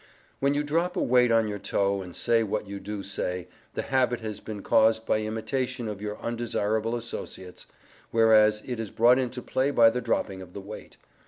[0.39, 3.83] When you drop a weight on your toe, and say what you do say, the
[3.83, 7.67] habit has been caused by imitation of your undesirable associates,
[8.09, 10.97] whereas it is brought into play by the dropping of the weight.